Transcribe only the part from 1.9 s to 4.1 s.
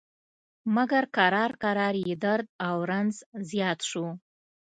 یې درد او رنځ زیات شو.